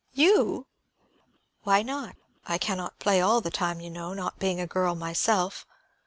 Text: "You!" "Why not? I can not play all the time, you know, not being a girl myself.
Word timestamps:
"You!" 0.13 0.65
"Why 1.61 1.83
not? 1.83 2.15
I 2.47 2.57
can 2.57 2.77
not 2.77 2.97
play 2.97 3.21
all 3.21 3.39
the 3.39 3.51
time, 3.51 3.79
you 3.79 3.91
know, 3.91 4.15
not 4.15 4.39
being 4.39 4.59
a 4.59 4.65
girl 4.65 4.95
myself. 4.95 5.67